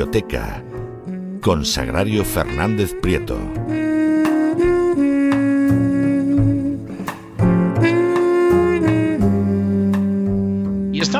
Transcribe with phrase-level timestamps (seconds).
[0.00, 0.64] Biblioteca
[1.42, 3.38] con Sagrario Fernández Prieto.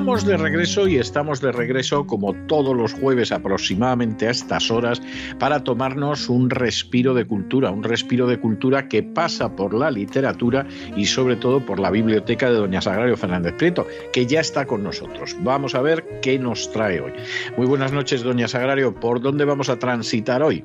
[0.00, 5.02] Estamos de regreso y estamos de regreso como todos los jueves aproximadamente a estas horas
[5.38, 10.66] para tomarnos un respiro de cultura, un respiro de cultura que pasa por la literatura
[10.96, 14.82] y sobre todo por la biblioteca de Doña Sagrario Fernández Prieto, que ya está con
[14.82, 15.36] nosotros.
[15.40, 17.12] Vamos a ver qué nos trae hoy.
[17.58, 18.94] Muy buenas noches, Doña Sagrario.
[18.94, 20.64] ¿Por dónde vamos a transitar hoy?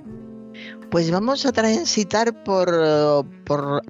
[0.91, 3.25] Pues vamos a transitar por,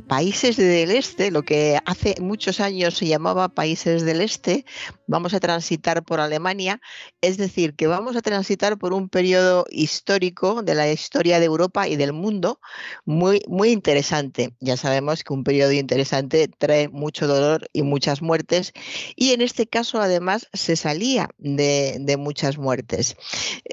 [0.07, 4.66] países del este, lo que hace muchos años se llamaba países del este,
[5.07, 6.81] vamos a transitar por Alemania,
[7.22, 11.88] es decir, que vamos a transitar por un periodo histórico de la historia de Europa
[11.88, 12.59] y del mundo
[13.06, 14.56] muy, muy interesante.
[14.59, 18.73] Ya sabemos que un periodo interesante trae mucho dolor y muchas muertes,
[19.16, 23.16] y en este caso además se salía de, muchas muertes.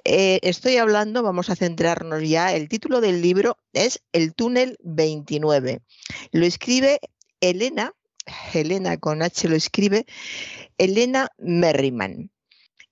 [0.05, 5.83] Eh, estoy hablando, vamos a centrarnos ya, el título del libro es El túnel 29.
[6.33, 6.99] Lo escribe
[7.41, 7.93] Elena,
[8.55, 10.07] Elena con H lo escribe,
[10.79, 12.31] Elena Merriman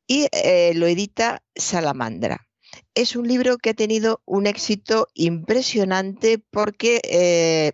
[0.07, 2.47] y eh, lo edita Salamandra.
[2.95, 7.73] Es un libro que ha tenido un éxito impresionante porque eh,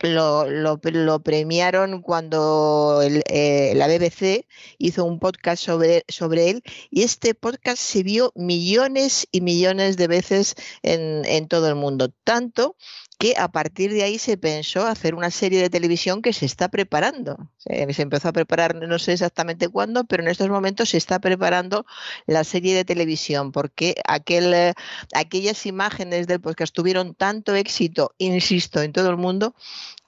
[0.00, 4.46] lo, premiaron cuando eh, la BBC
[4.78, 10.08] hizo un podcast sobre, sobre él y este podcast se vio millones y millones de
[10.08, 12.10] veces en, en todo el mundo.
[12.24, 12.76] Tanto
[13.24, 16.68] que a partir de ahí se pensó hacer una serie de televisión que se está
[16.68, 17.50] preparando.
[17.56, 21.86] Se, empezó a preparar, no sé exactamente cuándo, pero en estos momentos se está preparando
[22.26, 24.74] la serie de televisión, porque aquel, eh,
[25.14, 29.54] aquellas imágenes del podcast tuvieron tanto éxito, insisto, en todo el mundo,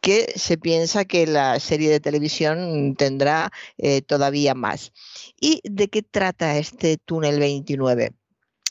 [0.03, 4.93] que se piensa que la serie de televisión tendrá eh, todavía más.
[5.41, 8.13] ¿Y de qué trata este túnel 29?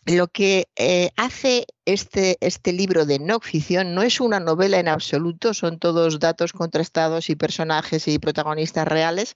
[0.06, 4.88] Lo que eh, hace este, este libro de no ficción no es una novela en
[4.88, 9.36] absoluto, son todos datos contrastados y personajes y protagonistas reales.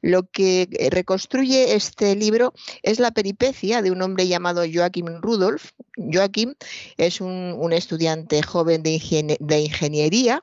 [0.00, 5.72] Lo que eh, reconstruye este libro es la peripecia de un hombre llamado Joachim Rudolf.
[5.96, 6.54] Joachim
[6.96, 10.42] es un, estudiante joven de ingeniería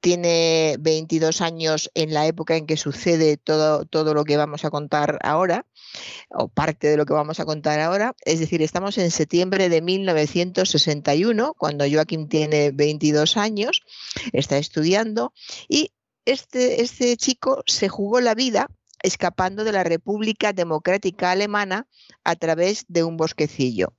[0.00, 4.70] tiene 22 años en la época en que sucede todo, todo lo que vamos a
[4.70, 5.66] contar ahora,
[6.30, 8.14] o parte de lo que vamos a contar ahora.
[8.24, 13.82] Es decir, estamos en septiembre de 1961, cuando Joaquín tiene 22 años,
[14.32, 15.32] está estudiando,
[15.68, 15.92] y
[16.24, 18.68] este, este chico se jugó la vida
[19.02, 21.86] escapando de la República Democrática Alemana
[22.24, 23.94] a través de un bosquecillo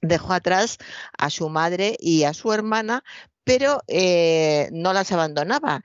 [0.00, 0.78] dejó atrás
[1.16, 3.04] a su madre y a su hermana,
[3.48, 5.82] pero eh, no las abandonaba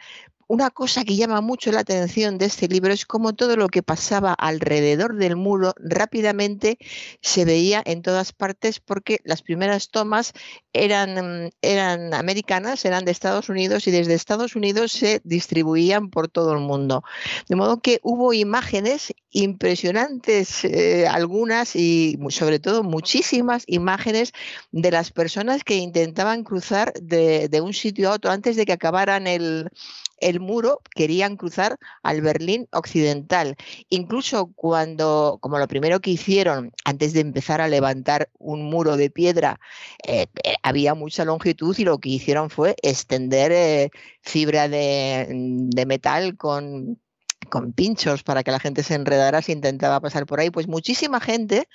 [0.53, 3.81] una cosa que llama mucho la atención de este libro es cómo todo lo que
[3.81, 6.77] pasaba alrededor del muro rápidamente
[7.21, 10.33] se veía en todas partes porque las primeras tomas
[10.71, 16.53] eran, eran americanas, eran de Estados Unidos y desde Estados Unidos se distribuían por todo
[16.53, 17.03] el mundo.
[17.49, 24.33] De modo que hubo imágenes impresionantes, eh, algunas y sobre todo muchísimas imágenes
[24.71, 28.73] de las personas que intentaban cruzar de, de un sitio a otro antes de que
[28.73, 29.71] acabaran el
[30.23, 33.55] el muro querían cruzar al Berlín occidental.
[33.89, 39.09] Incluso cuando, como lo primero que hicieron antes de empezar a levantar un muro de
[39.09, 39.59] piedra,
[40.07, 43.91] eh, eh, había mucha longitud y lo que hicieron fue extender eh,
[44.21, 46.99] fibra de metal con
[47.53, 51.19] con pinchos para que la gente se enredara si intentaba pasar por ahí, pues muchísima
[51.19, 51.67] gente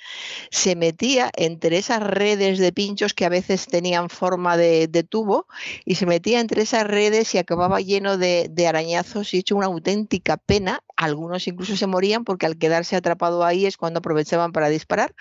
[0.51, 5.47] se metía entre esas redes de pinchos que a veces tenían forma de, tubo
[5.85, 10.35] y se metía entre esas redes y acababa lleno de, arañazos y hecho una auténtica
[10.35, 10.83] pena.
[10.99, 15.15] Algunos incluso se morían porque al quedarse atrapado ahí es cuando aprovechaban para disparar,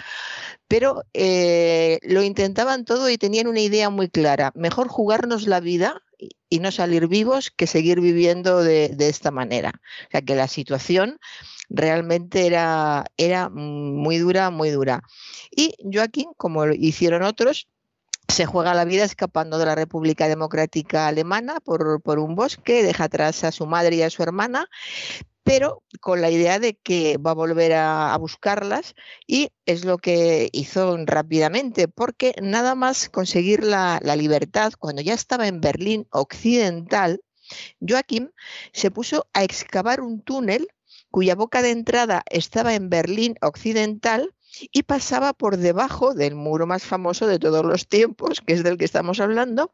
[0.66, 6.02] pero eh, lo intentaban todo y tenían una idea muy clara, mejor jugarnos la vida
[6.48, 9.70] y no salir vivos que seguir viviendo de, esta manera.
[10.08, 11.20] O sea que la situación
[11.68, 15.04] realmente era, era muy dura, muy dura.
[15.52, 17.68] Y Joaquín, como hicieron otros,
[18.26, 23.04] se juega la vida escapando de la República Democrática Alemana por, por, un bosque, deja
[23.04, 24.68] atrás a su madre y a su hermana,
[25.48, 28.94] pero con la idea de que va a volver a, buscarlas
[29.26, 35.48] y es lo que hizo rápidamente, porque nada más conseguir la, libertad, cuando ya estaba
[35.48, 37.22] en Berlín Occidental,
[37.80, 38.30] Joaquín
[38.74, 40.68] se puso a excavar un túnel
[41.10, 44.34] cuya boca de entrada estaba en Berlín Occidental
[44.70, 48.76] y pasaba por debajo del muro más famoso de todos los tiempos, que es del
[48.76, 49.72] que estamos hablando,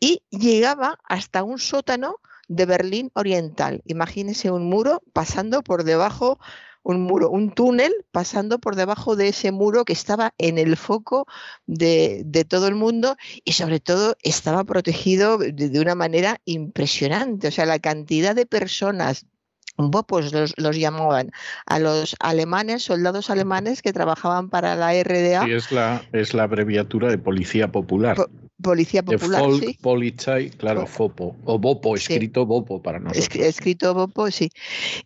[0.00, 2.16] y llegaba hasta un sótano
[2.48, 3.82] de Berlín Oriental.
[3.86, 6.38] Imagínese un muro pasando por debajo,
[6.82, 11.26] un muro, un túnel pasando por debajo de ese muro que estaba en el foco
[11.66, 17.48] de, todo el mundo y sobre todo estaba protegido de, una manera impresionante.
[17.48, 19.26] O sea, la cantidad de personas
[19.76, 21.32] Bopos los, los, llamaban
[21.66, 25.44] a los alemanes, soldados alemanes que trabajaban para la RDA.
[25.44, 28.16] Sí, es la, es la abreviatura de Policía Popular.
[28.62, 29.42] Policía Popular.
[29.58, 29.78] sí.
[29.80, 31.36] Polizei, claro, FOPO.
[31.44, 33.36] O BOPO, escrito BOPO para nosotros.
[33.36, 34.50] escrito BOPO, sí.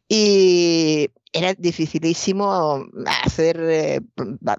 [0.09, 2.85] Y era dificilísimo
[3.25, 4.01] hacer eh,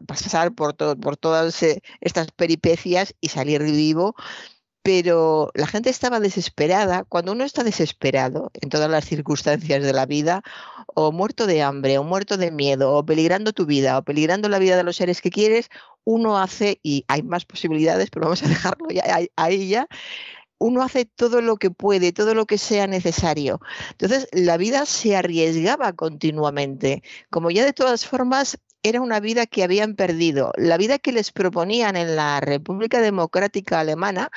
[0.08, 4.16] pasar por, por todas eh, estas peripecias y salir vivo
[4.84, 7.04] pero la gente estaba desesperada.
[7.04, 10.42] Cuando uno está desesperado en todas las circunstancias de la vida,
[10.96, 14.60] o muerto de hambre, o muerto de miedo, o peligrando tu vida, o peligrando la
[14.60, 15.70] vida de los seres que quieres,
[16.06, 19.04] uno hace, y hay más posibilidades, pero vamos a dejarlo ya,
[19.36, 19.88] ahí ya,
[20.60, 23.60] uno hace todo lo que puede, todo lo que sea necesario.
[23.92, 27.02] Entonces, la vida se arriesgaba continuamente.
[27.30, 30.52] Como ya de todas formas era una vida que habían perdido.
[30.56, 34.30] La vida que les proponían en la República Democrática Alemana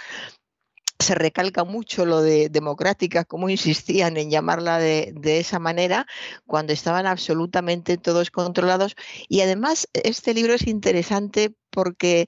[1.03, 6.07] se recalca mucho lo de democrática, cómo insistían en llamarla de, esa manera,
[6.47, 8.95] cuando estaban absolutamente todos controlados.
[9.29, 12.27] Y además, este libro es interesante porque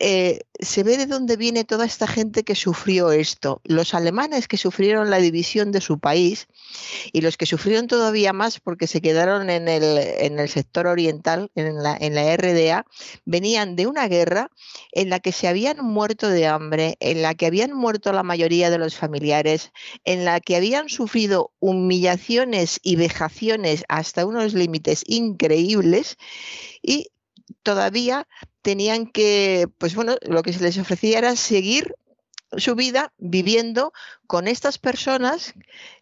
[0.00, 3.60] eh, se ve de dónde viene toda esta gente que sufrió esto.
[3.64, 6.46] Los alemanes que sufrieron la división de su país
[7.12, 11.50] y los que sufrieron todavía más porque se quedaron en el, en el sector oriental,
[11.54, 12.86] en la, en la RDA,
[13.24, 14.50] venían de una guerra
[14.92, 18.70] en la que se habían muerto de hambre, en la que habían muerto la mayoría
[18.70, 19.72] de los familiares,
[20.04, 26.16] en la que habían sufrido humillaciones y vejaciones hasta unos límites increíbles
[26.82, 27.08] y
[27.62, 28.26] todavía
[28.62, 31.94] tenían que, pues bueno, lo que se les ofrecía era seguir
[32.56, 33.92] su vida viviendo
[34.26, 35.54] con estas personas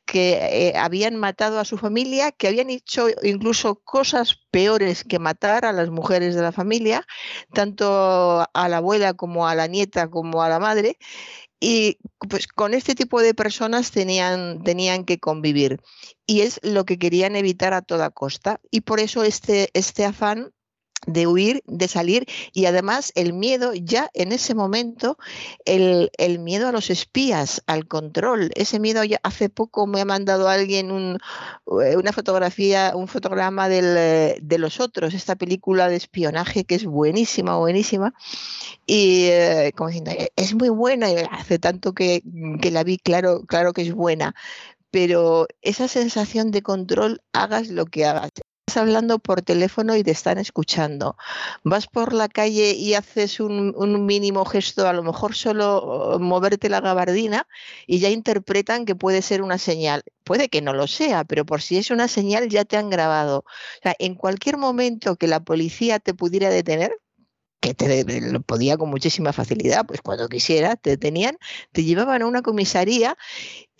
[0.04, 5.64] que eh, habían matado a su familia, que habían hecho incluso cosas peores que matar
[5.64, 7.06] a las mujeres de la familia,
[7.52, 10.98] tanto a la abuela como a la nieta como a la madre.
[11.60, 11.98] Y
[12.28, 15.80] pues con este tipo de personas tenían, tenían que convivir.
[16.26, 18.60] Y es lo que querían evitar a toda costa.
[18.70, 20.52] Y por eso este, este afán
[21.06, 25.18] de huir, de salir y además el miedo ya en ese momento,
[25.64, 30.48] el, miedo a los espías, al control, ese miedo ya hace poco me ha mandado
[30.48, 31.18] alguien un,
[31.82, 36.84] eh, una fotografía, un fotograma del, de los otros, esta película de espionaje que es
[36.84, 38.14] buenísima, buenísima
[38.86, 42.22] y eh, como diciendo, es muy buena y hace tanto que,
[42.60, 44.34] que la vi, claro, claro que es buena,
[44.90, 48.30] pero esa sensación de control, hagas lo que hagas,
[48.76, 51.16] hablando por teléfono y te están escuchando.
[51.64, 56.80] Vas por la calle y haces un, mínimo gesto, a lo mejor solo moverte la
[56.80, 57.46] gabardina
[57.86, 60.02] y ya interpretan que puede ser una señal.
[60.24, 63.38] Puede que no lo sea, pero por si es una señal ya te han grabado.
[63.38, 66.92] O sea, en cualquier momento que la policía te pudiera detener,
[67.60, 71.36] que te lo podía con muchísima facilidad, pues cuando quisiera te detenían,
[71.72, 73.16] te llevaban a una comisaría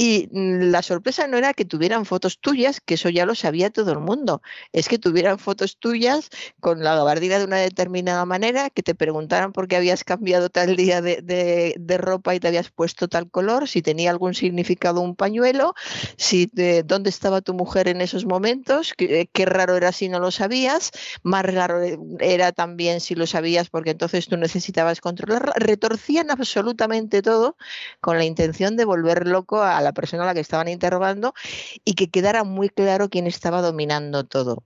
[0.02, 3.92] y la sorpresa no era que tuvieran fotos tuyas, que eso ya lo sabía todo
[3.92, 4.40] el mundo,
[4.72, 9.52] es que tuvieran fotos tuyas con la gabardina de una determinada manera, que te preguntaran
[9.52, 13.82] por qué habías cambiado tal día de, ropa y te habías puesto tal color, si
[13.82, 15.74] tenía algún significado un pañuelo,
[16.16, 16.50] si
[16.86, 20.92] dónde estaba tu mujer en esos momentos, qué, qué raro era si no lo sabías,
[21.22, 21.82] más raro
[22.20, 27.58] era también si lo sabías porque entonces tú necesitabas controlar, retorcían absolutamente todo
[28.00, 31.34] con la intención de volver loco a la persona a la que estaban interrogando
[31.84, 34.64] y que quedara muy claro quién estaba dominando todo.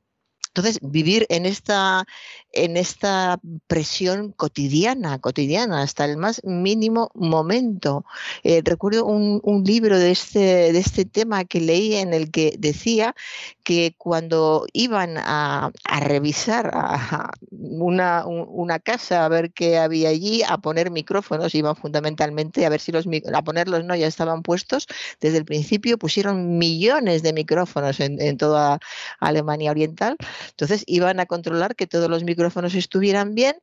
[0.55, 2.05] Entonces, vivir en esta,
[2.53, 8.05] en esta presión cotidiana, cotidiana, hasta el más mínimo momento.
[8.45, 13.17] Eh, recuerdo un, libro de este, de este tema que leí en el que decía
[13.65, 20.59] que cuando iban a, revisar a una, una, casa a ver qué había allí, a
[20.59, 24.87] poner micrófonos, iban fundamentalmente a ver si los a ponerlos no ya estaban puestos,
[25.21, 28.79] desde el principio pusieron millones de micrófonos en, en toda
[29.19, 30.17] Alemania Oriental,
[30.51, 33.57] entonces iban a controlar que todos los micrófonos estuvieran bien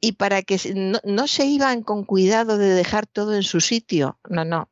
[0.00, 0.58] y para que
[1.04, 4.68] no, se iban con cuidado de dejar todo en su sitio, no, no.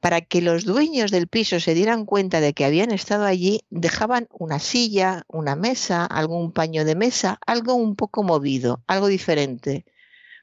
[0.00, 4.28] Para que los dueños del piso se dieran cuenta de que habían estado allí, dejaban
[4.32, 9.84] una silla, una mesa, algún paño de mesa, algo un poco movido, algo diferente,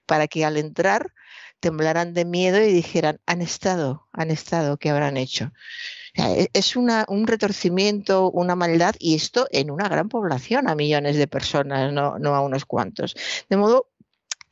[0.05, 1.13] para que al entrar
[1.59, 5.51] temblaran de miedo y dijeran, han estado, han estado, ¿qué habrán hecho?
[6.13, 11.17] E, es una, un retorcimiento, una maldad, y esto en una gran población, a millones
[11.17, 13.15] de personas, no, no a unos cuantos.
[13.49, 13.89] De modo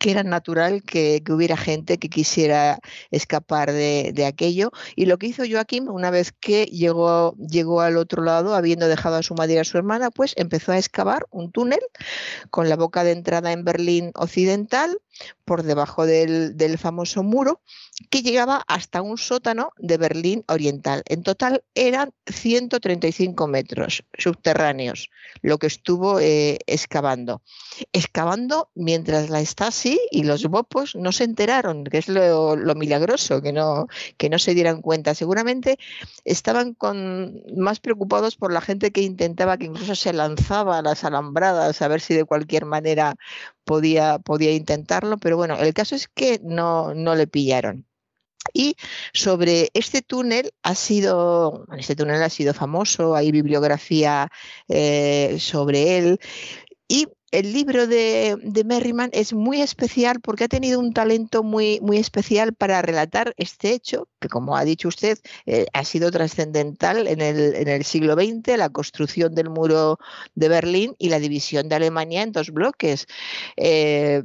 [0.03, 2.77] que era natural que, hubiera gente que quisiera
[3.09, 4.71] escapar de, aquello.
[4.97, 9.15] Y lo que hizo Joaquín, una vez que llegó, llegó al otro lado, habiendo dejado
[9.15, 11.79] a su madre y a su hermana, pues empezó a excavar un túnel
[12.49, 14.99] con la boca de entrada en Berlín Occidental,
[15.45, 17.61] por debajo del, famoso muro,
[18.09, 21.03] que llegaba hasta un sótano de Berlín Oriental.
[21.05, 25.09] En total eran 135 metros subterráneos,
[25.41, 27.41] lo que estuvo eh, excavando.
[27.91, 33.51] Excavando mientras la Stasi y los Bopos no se enteraron, que es lo, milagroso, que
[33.51, 35.13] no, que no se dieran cuenta.
[35.13, 35.77] Seguramente
[36.25, 36.75] estaban
[37.55, 41.87] más preocupados por la gente que intentaba, que incluso se lanzaba a las alambradas a
[41.87, 43.15] ver si de cualquier manera
[43.65, 47.85] podía, podía intentarlo, pero bueno, el caso es que no, no le pillaron.
[48.53, 48.75] Y
[49.13, 54.29] sobre este túnel ha sido, este túnel ha sido famoso, hay bibliografía
[54.67, 56.19] eh, sobre él.
[56.87, 61.97] Y el libro de, Merriman es muy especial porque ha tenido un talento muy, muy
[61.97, 67.21] especial para relatar este hecho, que como ha dicho usted, eh, ha sido trascendental en
[67.21, 69.97] el, en el, siglo XX, la construcción del muro
[70.35, 73.07] de Berlín y la división de Alemania en dos bloques.
[73.57, 74.21] Eh,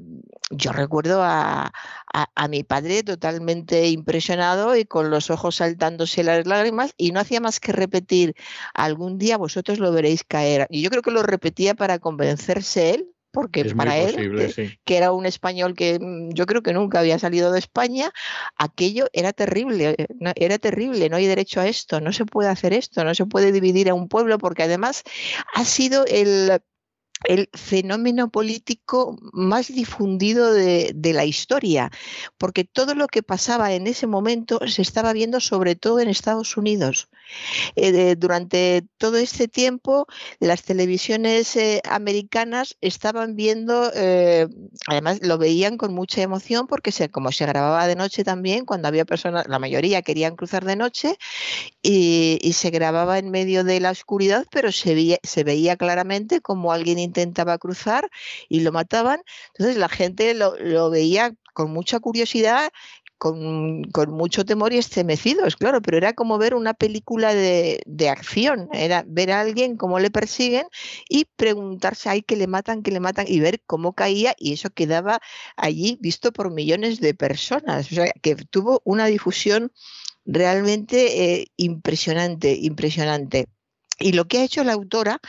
[0.50, 1.73] yo recuerdo a,
[2.12, 7.41] a, mi padre totalmente impresionado y con los ojos saltándose las lágrimas y no hacía
[7.41, 8.35] más que repetir,
[8.75, 10.67] algún día vosotros lo veréis caer.
[10.71, 12.98] Y yo creo que lo repetía para convencerse
[13.38, 17.52] porque para él, que, era un español que mm, yo creo que nunca había salido
[17.52, 18.11] de España,
[18.57, 22.73] aquello era terrible, eh, era terrible, no hay derecho a esto, no se puede hacer
[22.73, 25.04] esto, no se puede dividir a un pueblo, porque además
[25.54, 26.50] ha sido el
[27.25, 31.91] el fenómeno político más difundido de, la historia,
[32.37, 36.57] porque todo lo que pasaba en ese momento se estaba viendo sobre todo en Estados
[36.57, 37.09] Unidos.
[37.77, 40.07] Eh, durante todo este tiempo,
[40.39, 44.49] las televisiones eh, americanas estaban viendo, eh,
[44.87, 48.89] además lo veían con mucha emoción porque se, como se grababa de noche también, cuando
[48.89, 51.17] había personas, la mayoría querían cruzar de noche
[51.83, 56.73] y, se grababa en medio de la oscuridad, pero se veía, se veía claramente como
[56.73, 58.09] alguien intentaba cruzar
[58.49, 59.21] y lo mataban.
[59.55, 62.71] Entonces la gente lo, veía con mucha curiosidad
[63.19, 69.05] con, mucho temor y estremecidos, claro, pero era como ver una película de, acción, era
[69.09, 70.67] ver a alguien cómo le persiguen
[71.09, 74.71] y preguntarse, ay, que le matan, que le matan, y ver cómo caía, y eso
[74.71, 75.19] quedaba
[75.57, 79.73] allí visto por millones de personas, o sea, que tuvo una difusión
[80.25, 83.49] realmente eh, impresionante, impresionante.
[83.99, 85.21] Y lo que ha hecho la autora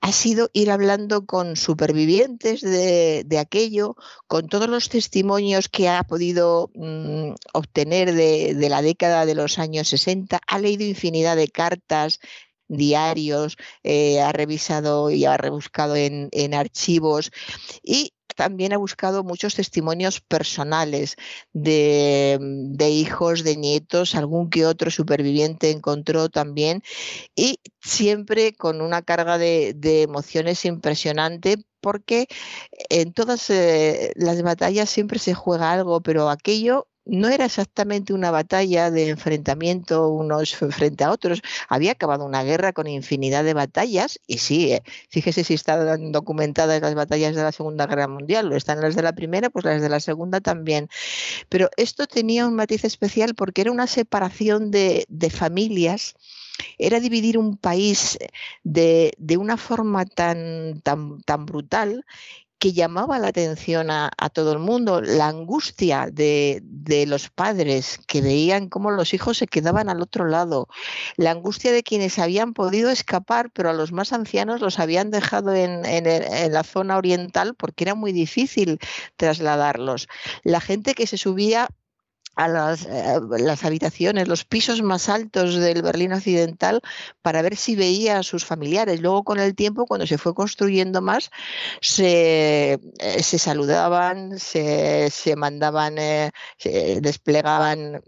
[0.00, 3.96] ha sido ir hablando con supervivientes de, aquello,
[4.28, 9.88] con todos los testimonios que ha podido mm, obtener de, la década de los años
[9.88, 10.40] 60.
[10.46, 12.20] Ha leído infinidad de cartas,
[12.68, 17.32] diarios, eh, ha revisado y ha rebuscado en, en archivos
[17.82, 21.16] y también ha buscado muchos testimonios personales
[21.52, 22.38] de,
[22.90, 26.82] hijos, de nietos, algún que otro superviviente encontró también,
[27.34, 32.28] y siempre con una carga de, emociones impresionante porque
[32.90, 38.30] en todas eh, las batallas siempre se juega algo, pero aquello no era exactamente una
[38.30, 41.42] batalla de enfrentamiento unos frente a otros.
[41.68, 46.80] Había acabado una guerra con infinidad de batallas y sí, eh, fíjese si están documentadas
[46.80, 49.82] las batallas de la Segunda Guerra Mundial, lo están las de la primera, pues las
[49.82, 50.88] de la segunda también.
[51.48, 56.14] Pero esto tenía un matiz especial porque era una separación de, familias
[56.78, 58.18] era dividir un país
[58.62, 60.82] de, una forma tan
[61.46, 62.04] brutal
[62.62, 66.62] que llamaba la atención a, todo el mundo, la angustia de,
[67.08, 70.68] los padres que veían cómo los hijos se quedaban al otro lado,
[71.16, 75.52] la angustia de quienes habían podido escapar, pero a los más ancianos los habían dejado
[75.52, 75.82] en,
[76.52, 78.78] la zona oriental porque era muy difícil
[79.16, 80.06] trasladarlos,
[80.44, 81.68] la gente que se subía
[82.34, 86.80] a las, eh, las, habitaciones, los pisos más altos del Berlín Occidental
[87.20, 89.00] para ver si veía a sus familiares.
[89.00, 91.30] Luego, con el tiempo, cuando se fue construyendo más,
[91.80, 98.02] se, eh, saludaban, se, se mandaban, eh, se desplegaban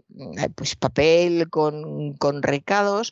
[0.55, 3.11] pues, papel con, con recados.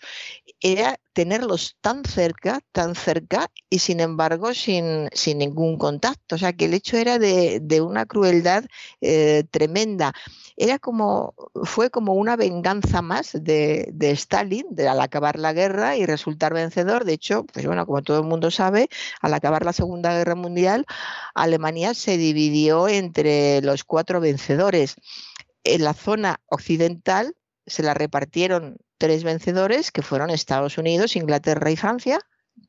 [0.60, 6.36] Era tenerlos tan cerca, tan cerca y sin embargo sin, sin ningún contacto.
[6.36, 8.66] O sea que el hecho era de, de una crueldad
[9.52, 10.14] tremenda
[10.56, 16.06] era como, fue como una venganza más de, de Stalin al acabar la guerra y
[16.06, 17.06] resultar vencedor.
[17.06, 18.90] De hecho, pues bueno, como todo el mundo sabe,
[19.22, 20.86] al acabar la Segunda Guerra Mundial,
[21.34, 24.96] Alemania se dividió entre los cuatro vencedores.
[25.64, 31.76] En la zona occidental se la repartieron tres vencedores, que fueron Estados Unidos, Inglaterra y
[31.76, 32.20] Francia,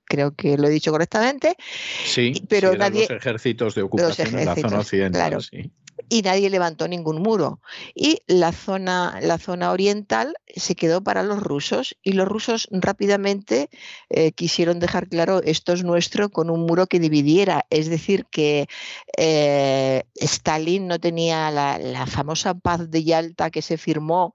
[0.04, 1.56] creo que lo he dicho correctamente.
[2.04, 5.42] Sí, pero nadie, los ejércitos de ocupación en la zona occidental.
[5.42, 5.70] sí
[6.08, 7.60] y nadie levantó ningún muro.
[7.94, 13.70] Y la zona, la zona oriental se quedó para los rusos y los rusos rápidamente
[14.10, 17.66] eh, quisieron dejar claro esto es nuestro con un muro que dividiera.
[17.70, 18.68] Es decir, que
[19.16, 24.34] eh, Stalin no tenía la, la famosa paz de Yalta que se firmó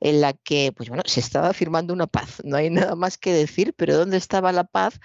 [0.00, 3.32] en la que, pues bueno, se estaba firmando una paz, no hay nada más que
[3.32, 4.98] decir, pero ¿dónde estaba la paz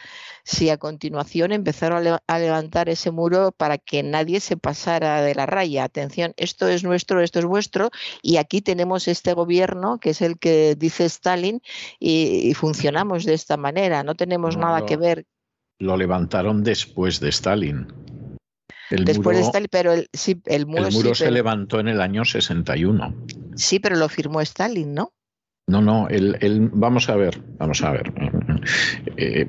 [0.44, 5.46] si a continuación empezaron a, levantar ese muro para que nadie se pasara de la
[5.46, 5.84] raya?
[5.84, 7.90] Atención, esto es nuestro, esto es vuestro,
[8.22, 11.62] y aquí tenemos este gobierno, que es el que dice Stalin,
[12.00, 15.26] y, funcionamos de esta manera, no tenemos nada que ver.
[15.78, 18.15] Lo levantaron después de Stalin.
[18.90, 22.24] Después de Stalin, pero el, sí, el muro, el muro se levantó en el año
[22.24, 23.16] 61.
[23.56, 25.14] Sí, pero lo firmó Stalin, ¿no?
[25.68, 28.14] No, no, el, vamos a ver, vamos a ver.
[29.18, 29.46] Eh,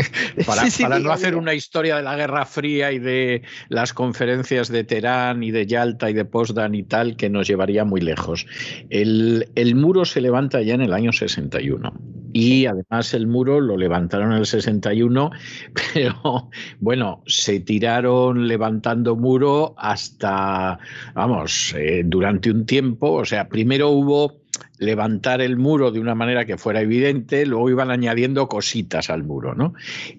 [0.46, 5.42] para, no hacer una historia de la Guerra Fría y de las conferencias de Teherán
[5.42, 8.46] y de Yalta y de Potsdam y tal, que nos llevaría muy lejos.
[8.88, 11.92] El, el muro se levanta ya en el año 61
[12.32, 15.30] y además el muro lo levantaron en el 61,
[15.94, 20.78] pero bueno, se tiraron levantando muro hasta,
[21.14, 24.39] vamos, eh, durante un tiempo, o sea, primero hubo
[24.78, 29.54] levantar el muro de una manera que fuera evidente, luego iban añadiendo cositas al muro,
[29.54, 29.74] ¿no?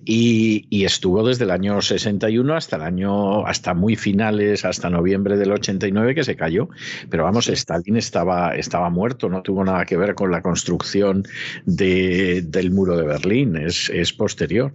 [0.06, 5.52] Y, estuvo desde el año 61 hasta el año, hasta muy finales, hasta noviembre del
[5.52, 6.70] 89 que se cayó.
[7.10, 11.24] Pero vamos, Stalin estaba, estaba muerto, no tuvo nada que ver con la construcción
[11.66, 14.74] del muro de Berlín, es, es posterior.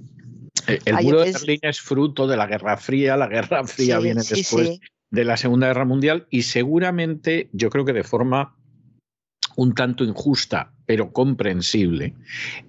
[0.69, 4.23] Eh, el muro de Berlín es fruto de la Guerra Fría, la Guerra Fría viene
[4.29, 8.56] después de la Segunda Guerra Mundial y seguramente yo creo que de forma
[9.57, 12.15] un tanto injusta pero comprensible,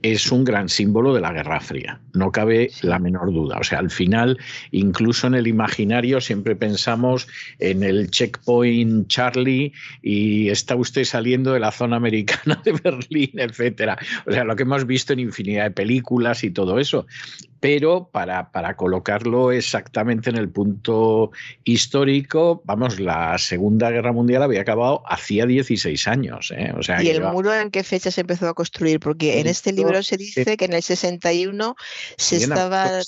[0.01, 3.57] es un gran símbolo de la Guerra Fría, no cabe la menor duda.
[3.59, 4.39] O sea, al final,
[4.71, 7.27] incluso en el imaginario, siempre pensamos
[7.59, 9.71] en el checkpoint Charlie
[10.01, 13.99] y está usted saliendo de la zona americana de Berlín, etcétera.
[14.25, 17.05] O sea, lo que hemos visto en infinidad de películas y todo eso.
[17.59, 21.31] Pero para, para colocarlo exactamente en el punto
[21.63, 26.53] histórico, vamos, la Segunda Guerra Mundial había acabado hacía 16 años.
[26.55, 26.73] ¿eh?
[26.77, 29.71] O sea, ¿Y el muro en qué fecha se empezó a construir, porque en este
[29.71, 31.75] libro se dice que en el 61
[32.17, 33.01] se estaba,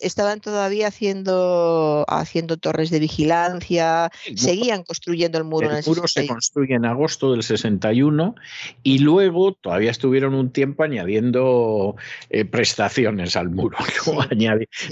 [0.00, 5.66] estaban, todavía haciendo, haciendo torres de vigilancia, seguían construyendo el muro.
[5.66, 8.34] El, en el muro se construye en agosto del 61
[8.82, 11.96] y luego todavía estuvieron un tiempo añadiendo
[12.30, 13.76] eh, prestaciones al muro.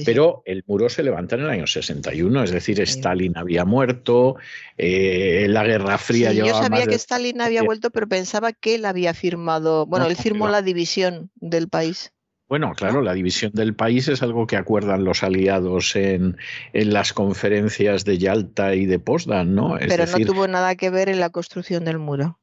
[0.04, 4.36] pero el muro se levanta en el año 61, es decir, Stalin había muerto,
[4.76, 9.14] eh, la Guerra Fría Yo sabía que Stalin había vuelto, pero pensaba que él había
[9.14, 12.12] firmado, bueno, él firmó la división del país.
[12.48, 16.36] Bueno, claro, la división del país es algo que acuerdan los aliados en,
[16.74, 19.78] las conferencias de Yalta y de Potsdam, ¿no?
[19.78, 22.38] Pero no tuvo nada que ver en la construcción del muro.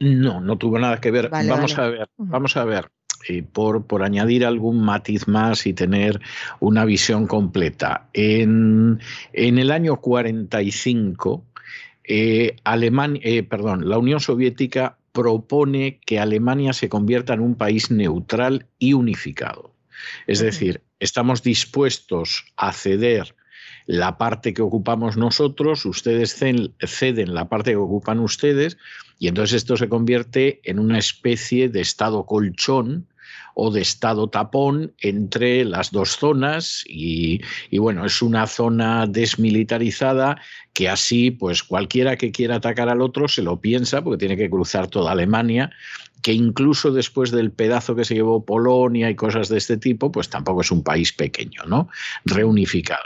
[0.00, 1.30] No, no tuvo nada que ver.
[1.30, 2.90] vamos a ver, vamos a ver.
[3.26, 6.20] Eh, por, por, añadir algún matiz más y tener
[6.60, 8.08] una visión completa.
[8.12, 9.00] En,
[9.32, 11.44] en el año 45,
[12.04, 17.90] eh, Alemania, eh, perdón, la Unión Soviética propone que Alemania se convierta en un país
[17.90, 19.72] neutral y unificado.
[20.26, 23.34] Es decir, estamos dispuestos a ceder
[23.86, 28.76] la parte que ocupamos nosotros, ustedes ceden la parte que ocupan ustedes,
[29.18, 33.06] y entonces esto se convierte en una especie de estado colchón
[33.54, 37.40] o de estado tapón entre las dos zonas y,
[37.78, 40.40] bueno, es una zona desmilitarizada
[40.72, 44.50] que así pues cualquiera que quiera atacar al otro se lo piensa porque tiene que
[44.50, 45.70] cruzar toda Alemania
[46.24, 50.30] que incluso después del pedazo que se llevó Polonia y cosas de este tipo, pues
[50.30, 51.90] tampoco es un país pequeño, ¿no?
[52.24, 53.04] Reunificada.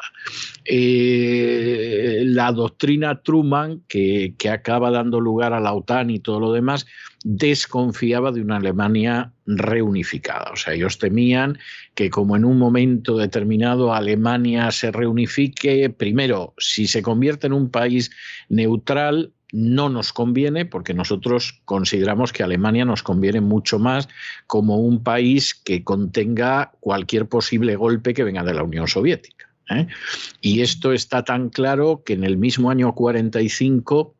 [0.64, 6.52] Eh, la doctrina Truman, que, que acaba dando lugar a la OTAN y todo lo
[6.52, 6.86] demás,
[7.24, 10.52] desconfiaba de una Alemania reunificada.
[10.52, 11.58] O sea, ellos temían
[11.96, 17.68] que como en un momento determinado Alemania se reunifique, primero, si se convierte en un
[17.68, 18.12] país
[18.48, 24.08] neutral, no nos conviene porque nosotros consideramos que Alemania nos conviene mucho más
[24.46, 29.48] como un país que contenga cualquier posible golpe que venga de la Unión Soviética.
[29.70, 29.86] ¿eh?
[30.40, 34.14] Y esto está tan claro que en el mismo año 45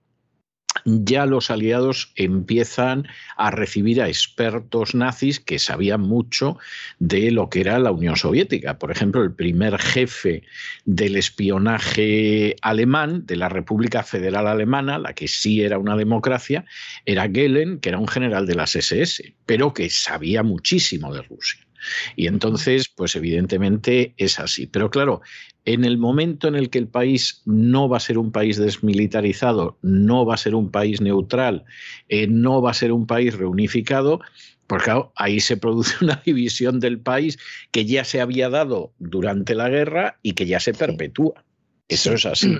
[0.88, 6.58] ya los aliados empiezan a recibir a expertos nazis que sabían mucho
[6.98, 8.78] de lo que era la Unión Soviética.
[8.78, 10.42] Por ejemplo, el primer jefe
[10.84, 16.64] del espionaje alemán de la República Federal Alemana, la que sí era una democracia,
[17.04, 21.67] era Gehlen, que era un general de las SS, pero que sabía muchísimo de Rusia.
[22.16, 24.66] Y entonces, pues evidentemente es así.
[24.66, 25.20] Pero claro,
[25.64, 29.78] en el momento en el que el país no va a ser un país desmilitarizado,
[29.82, 31.64] no va a ser un país neutral,
[32.08, 34.20] eh, no va a ser un país reunificado,
[34.66, 37.38] pues claro, ahí se produce una división del país
[37.70, 41.44] que ya se había dado durante la guerra y que ya se perpetúa.
[41.88, 42.58] Eso es así.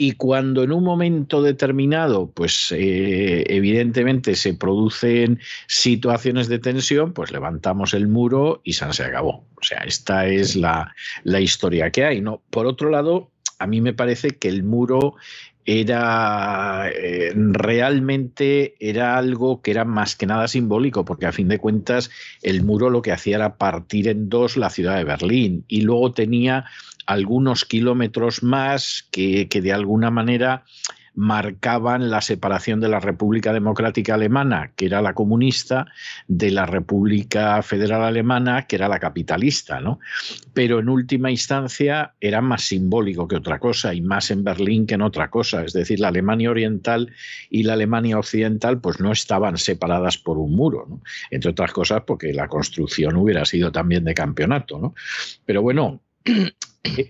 [0.00, 7.32] Y cuando en un momento determinado, pues eh, evidentemente se producen situaciones de tensión, pues
[7.32, 9.44] levantamos el muro y se acabó.
[9.56, 12.20] O sea, esta es la, la historia que hay.
[12.20, 12.40] ¿no?
[12.50, 15.16] Por otro lado, a mí me parece que el muro
[15.70, 21.58] era eh, realmente era algo que era más que nada simbólico, porque a fin de
[21.58, 25.82] cuentas el muro lo que hacía era partir en dos la ciudad de Berlín y
[25.82, 26.64] luego tenía
[27.04, 30.64] algunos kilómetros más que, que de alguna manera
[31.18, 35.86] marcaban la separación de la República Democrática Alemana, que era la comunista,
[36.28, 39.98] de la República Federal Alemana, que era la capitalista, ¿no?
[40.54, 44.94] Pero en última instancia era más simbólico que otra cosa y más en Berlín que
[44.94, 47.12] en otra cosa, es decir, la Alemania Oriental
[47.50, 51.02] y la Alemania Occidental pues no estaban separadas por un muro, ¿no?
[51.32, 54.94] Entre otras cosas porque la construcción hubiera sido también de campeonato, ¿no?
[55.44, 56.00] Pero bueno,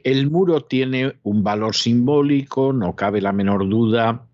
[0.05, 4.28] el muro tiene un valor simbólico, no cabe la menor duda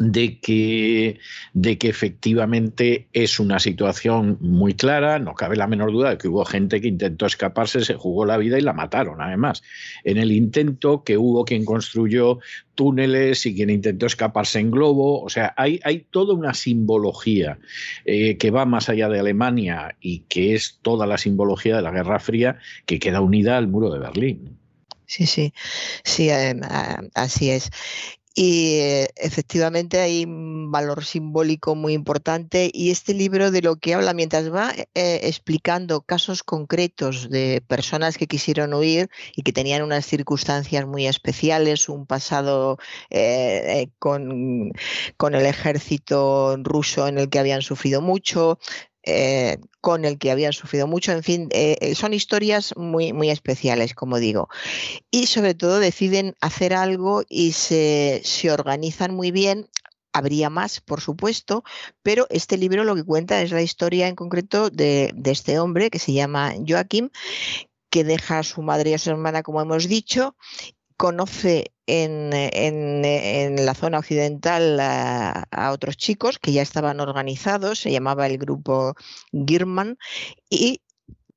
[0.00, 1.18] de que,
[1.52, 6.26] de que efectivamente es una situación muy clara, no cabe la menor duda de que
[6.26, 9.62] hubo gente que intentó escaparse, se jugó la vida y la mataron, además.
[10.04, 12.38] En el intento que hubo quien construyó
[12.74, 17.58] túneles y quien intentó escaparse en globo, o sea, hay, hay toda una simbología
[18.06, 21.90] eh, que va más allá de Alemania y que es toda la simbología de la
[21.90, 24.56] Guerra Fría que queda unida al muro de Berlín.
[25.04, 25.52] Sí, sí,
[26.04, 26.30] sí,
[27.14, 27.68] así es.
[28.34, 33.94] Y eh, efectivamente hay un valor simbólico muy importante y este libro de lo que
[33.94, 39.82] habla mientras va eh, explicando casos concretos de personas que quisieron huir y que tenían
[39.82, 42.78] unas circunstancias muy especiales, un pasado
[43.10, 44.72] eh, con,
[45.16, 48.60] con el ejército ruso en el que habían sufrido mucho,
[49.02, 51.12] eh, con el que habían sufrido mucho.
[51.12, 54.48] En fin, eh, eh, son historias muy, muy especiales, como digo.
[55.10, 59.68] Y sobre todo deciden hacer algo y se, se organizan muy bien.
[60.12, 61.62] Habría más, por supuesto,
[62.02, 65.88] pero este libro lo que cuenta es la historia en concreto de, de este hombre
[65.88, 67.10] que se llama Joaquim,
[67.90, 70.34] que deja a su madre y a su hermana, como hemos dicho,
[71.00, 77.90] conoce en, en, la zona occidental a, a, otros chicos que ya estaban organizados, se
[77.90, 78.94] llamaba el grupo
[79.32, 79.96] Girman,
[80.50, 80.82] y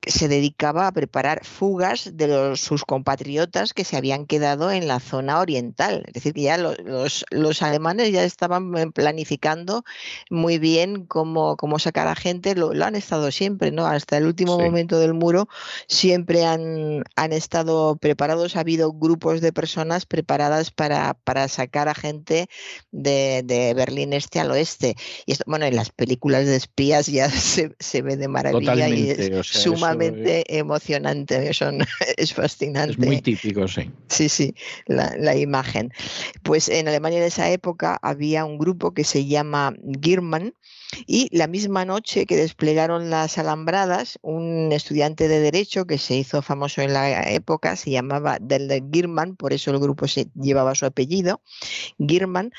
[0.06, 5.00] se dedicaba a preparar fugas de los, sus compatriotas que se habían quedado en la
[5.00, 6.04] zona oriental.
[6.06, 9.84] Es decir, que ya los, los, alemanes ya estaban eh, planificando
[10.30, 13.86] muy bien cómo, cómo sacar a gente, lo, lo, han estado siempre, ¿no?
[13.86, 14.62] Hasta el último sí.
[14.62, 15.48] momento del muro
[15.86, 21.94] siempre han, han estado preparados, ha habido grupos de personas preparadas para, para sacar a
[21.94, 22.48] gente
[22.90, 24.96] de, de, Berlín este al oeste.
[25.26, 29.24] Y esto, bueno, en las películas de espías ya se, se ve de maravilla Totalmente,
[29.24, 31.78] y es o sea, sumamente emocionante, son,
[32.16, 32.92] es fascinante.
[32.92, 33.90] Es muy típico, sí.
[34.08, 34.54] Sí, sí,
[34.86, 35.92] la, la, imagen.
[36.42, 40.54] Pues en Alemania de esa época había un grupo que se llama Girman
[41.06, 46.42] y la misma noche que desplegaron las alambradas, un estudiante de Derecho que se hizo
[46.42, 50.86] famoso en la época, se llamaba Del Girman, por eso el grupo se llevaba su
[50.86, 51.40] apellido,
[51.98, 52.52] Girman,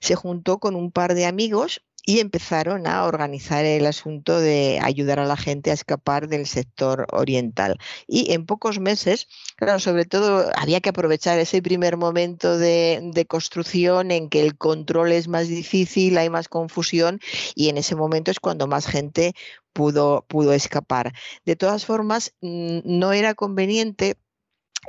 [0.00, 5.18] se juntó con un par de amigos y empezaron a organizar el asunto de ayudar
[5.20, 7.78] a la gente a escapar del sector oriental.
[8.06, 13.26] Y en pocos meses, claro, sobre todo había que aprovechar ese primer momento de, de,
[13.26, 17.20] construcción en que el control es más difícil, hay más confusión
[17.54, 19.34] y en ese momento es cuando más gente
[19.72, 21.12] pudo, pudo escapar.
[21.44, 24.16] De todas formas, no era conveniente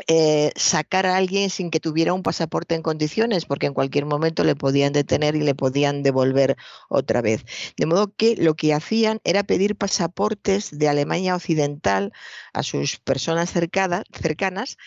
[0.08, 4.44] eh, sacar a alguien sin que tuviera un pasaporte en condiciones, porque en cualquier momento
[4.44, 6.58] le podían detener y le podían devolver
[6.90, 7.46] otra vez.
[7.78, 12.12] De modo que lo que hacían era pedir pasaportes de Alemania Occidental
[12.54, 14.78] a sus personas cercanas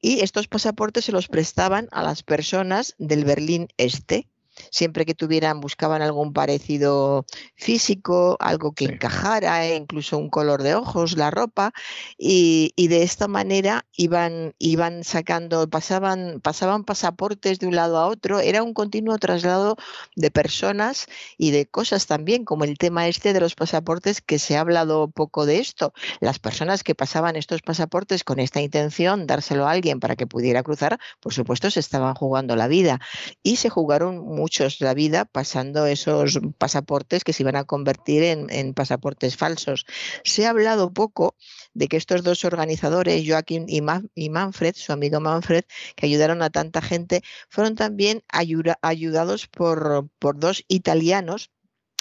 [0.00, 4.28] y estos pasaportes se los prestaban a las personas del Berlín Este,
[4.70, 8.92] siempre que tuvieran, buscaban algún parecido físico, algo que sí.
[8.92, 11.72] encajara, incluso un color de ojos, la ropa,
[12.18, 18.06] y, y, de esta manera iban, iban sacando, pasaban, pasaban pasaportes de un lado a
[18.06, 19.76] otro, era un continuo traslado
[20.14, 21.06] de personas
[21.38, 25.08] y de cosas también, como el tema este de los pasaportes, que se ha hablado
[25.08, 25.92] poco de esto.
[26.20, 30.62] Las personas que pasaban estos pasaportes con esta intención, dárselo a alguien para que pudiera
[30.62, 33.00] cruzar, por supuesto, se estaban jugando la vida
[33.42, 38.74] y se jugaron muchos la vida pasando esos pasaportes que se iban a convertir en,
[38.74, 39.86] pasaportes falsos.
[40.22, 41.34] Se ha hablado poco
[41.74, 45.64] de que estos dos organizadores, Joaquín y, Ma y Manfred, su amigo Manfred,
[45.96, 51.50] que ayudaron a tanta gente, fueron también ayuda ayudados por, por dos italianos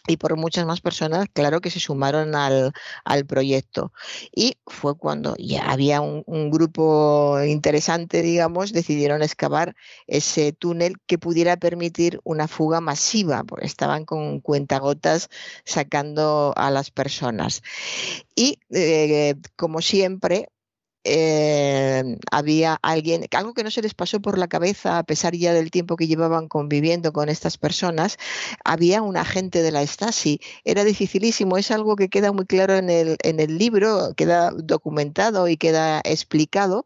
[0.07, 3.91] y por muchas más personas, claro, que se sumaron al, al proyecto.
[4.35, 9.75] Y fue cuando ya había un, grupo interesante, digamos, decidieron excavar
[10.07, 15.29] ese túnel que pudiera permitir una fuga masiva, porque estaban con cuentagotas
[15.63, 17.63] sacando a las personas.
[18.35, 20.49] Y eh, como siempre,
[21.05, 25.53] eh, había alguien, algo que no se les pasó por la cabeza a pesar ya
[25.53, 28.17] del tiempo que llevaban conviviendo con estas personas,
[28.63, 30.41] había un agente de la Stasi.
[30.63, 35.47] Era dificilísimo, es algo que queda muy claro en el, en el libro, queda documentado
[35.47, 36.85] y queda explicado.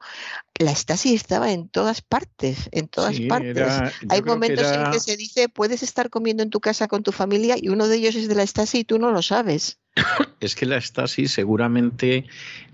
[0.55, 3.55] La Stasi estaba en todas partes, en todas sí, partes.
[3.55, 4.85] Era, Hay momentos que era...
[4.87, 7.87] en que se dice, puedes estar comiendo en tu casa con tu familia y uno
[7.87, 9.79] de ellos es de la Stasi y tú no lo sabes.
[10.39, 12.25] Es que la Stasi seguramente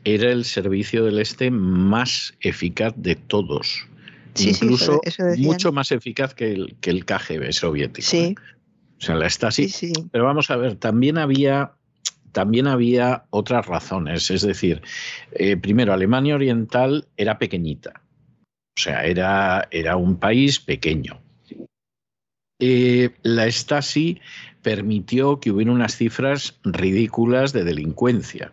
[0.04, 3.88] era el servicio del Este más eficaz de todos.
[4.36, 8.08] Sí, Incluso sí, eso, eso mucho más eficaz que el, que el KGB soviético.
[8.08, 8.18] Sí.
[8.18, 8.36] ¿eh?
[9.00, 9.70] O sea, la Stasi.
[9.70, 11.74] Sí, Pero vamos a ver, también había
[12.32, 14.30] también había otras razones.
[14.30, 14.82] Es decir,
[15.32, 18.02] eh, primero, Alemania Oriental era pequeñita.
[18.78, 21.22] O sea, era, era un país pequeño.
[22.60, 24.20] eh, la Stasi
[24.66, 28.52] permitió que hubiera unas cifras ridículas de delincuencia.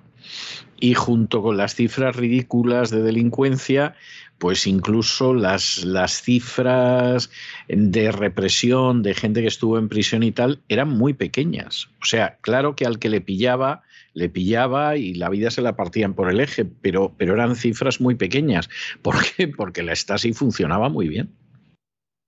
[0.79, 3.95] Y junto con las cifras ridículas de delincuencia,
[4.37, 7.31] pues incluso las, las cifras
[7.67, 11.89] de represión de gente que estuvo en prisión y tal eran muy pequeñas.
[12.03, 15.77] O sea, claro que al que le pillaba, le pillaba y la vida se la
[15.77, 18.69] partían por el eje, pero, pero eran cifras muy pequeñas.
[19.01, 19.49] ¿Por qué?
[19.49, 21.31] Porque la Stasi funcionaba muy bien.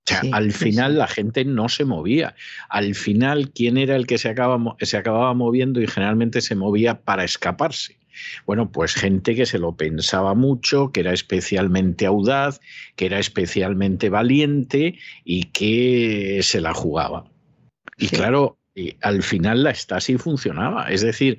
[0.06, 2.34] O sea, al final la gente no se movía.
[2.68, 7.00] Al final, ¿quién era el que se acababa, se acababa moviendo y generalmente se movía
[7.00, 7.96] para escaparse?
[8.46, 12.60] Bueno, pues gente que se lo pensaba mucho, que era especialmente audaz,
[12.96, 17.24] que era especialmente valiente y que se la jugaba.
[17.96, 18.58] Y claro,
[19.00, 20.90] al final la Stasi funcionaba.
[20.90, 21.38] Es decir,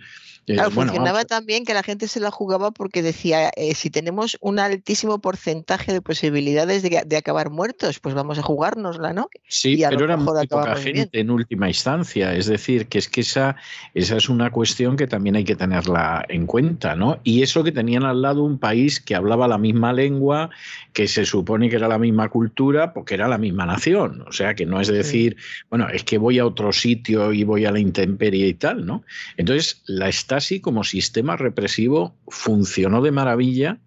[0.71, 5.19] funcionaba también que la gente se la jugaba porque decía, eh, si tenemos un altísimo
[5.19, 9.29] porcentaje de posibilidades de, acabar muertos, pues vamos a jugárnosla, ¿no?
[9.47, 12.33] Sí, pero era muy poca gente en última instancia.
[12.33, 13.55] Es decir, que es que esa,
[13.93, 17.19] esa es una cuestión que también hay que tenerla en cuenta, ¿no?
[17.23, 20.49] Y eso que tenían al lado un país que hablaba la misma lengua,
[20.93, 24.23] que se supone que era la misma cultura, porque era la misma nación.
[24.27, 25.37] O sea, que no es decir,
[25.69, 29.03] bueno, es que voy a otro sitio y voy a la intemperie y tal, ¿no?
[29.37, 33.79] Entonces, la Stasi como sistema represivo funcionó de maravilla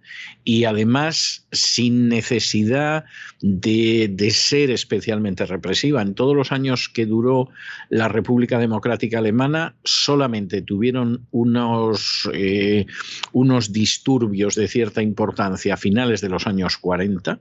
[0.44, 3.04] y además sin necesidad
[3.42, 6.00] de, ser especialmente represiva.
[6.00, 7.50] En todos los años que duró
[7.90, 12.87] la República Democrática Alemana solamente tuvieron unos, eh,
[13.32, 17.40] unos disturbios de cierta importancia a finales de los años 40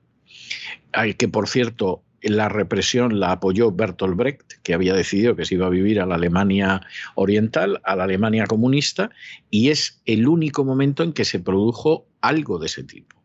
[1.17, 5.67] que por cierto la represión la apoyó Bertolt Brecht, que había decidido que se iba
[5.67, 6.81] a vivir a la Alemania
[7.15, 9.09] oriental, a la Alemania comunista,
[9.49, 13.15] y es el único momento en que se produjo algo de ese tipo.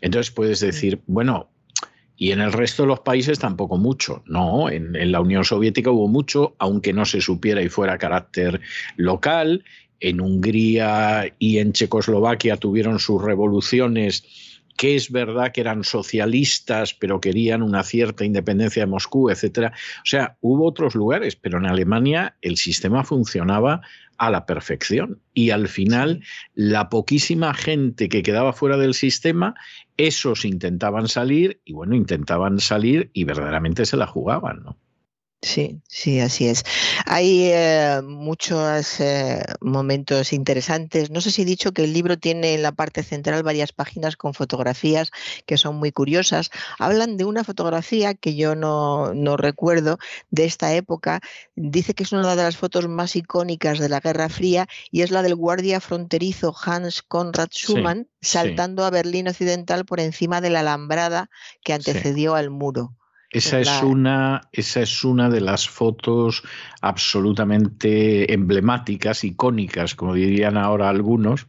[0.00, 1.48] Entonces puedes decir, bueno,
[2.16, 4.22] y en el resto de los países tampoco mucho.
[4.26, 8.60] No, en, en la Unión Soviética hubo mucho, aunque no se supiera y fuera carácter
[8.96, 9.64] local.
[10.00, 14.24] En Hungría y en Checoslovaquia tuvieron sus revoluciones
[14.76, 19.72] que es verdad que eran socialistas, pero querían una cierta independencia de Moscú, etcétera.
[19.98, 23.82] O sea, hubo otros lugares, pero en Alemania el sistema funcionaba
[24.18, 25.20] a la perfección.
[25.34, 26.22] Y al final,
[26.54, 29.54] la poquísima gente que quedaba fuera del sistema,
[29.96, 34.78] esos intentaban salir, y bueno, intentaban salir y verdaderamente se la jugaban, ¿no?
[35.44, 36.62] Sí, sí, así es.
[37.04, 41.10] Hay eh, muchos eh, momentos interesantes.
[41.10, 44.16] No sé si he dicho que el libro tiene en la parte central varias páginas
[44.16, 45.10] con fotografías
[45.44, 46.50] que son muy curiosas.
[46.78, 49.98] Hablan de una fotografía que yo no, no recuerdo
[50.30, 51.20] de esta época.
[51.56, 55.10] Dice que es una de las fotos más icónicas de la Guerra Fría y es
[55.10, 60.60] la del guardia fronterizo Hans Konrad Schumann saltando a Berlín Occidental por encima de la
[60.60, 61.30] alambrada
[61.64, 62.94] que antecedió al muro.
[63.32, 66.42] Esa es, una, esa es una de las fotos
[66.82, 71.46] absolutamente emblemáticas, icónicas, como dirían ahora algunos,